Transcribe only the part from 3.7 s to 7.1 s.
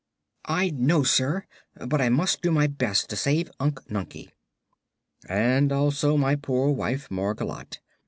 Nunkie." "And also my poor wife